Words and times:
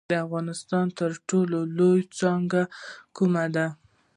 د 0.11 0.13
افغانستان 0.25 0.85
تر 0.99 1.11
ټولو 1.29 1.57
لوړه 1.77 2.05
څوکه 2.17 2.63
کومه 3.15 3.45
ده؟ 3.55 3.67